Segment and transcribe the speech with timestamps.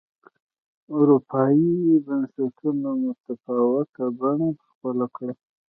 [0.95, 1.73] اروپايي
[2.05, 5.33] بنسټونو متفاوته بڼه خپله کړه.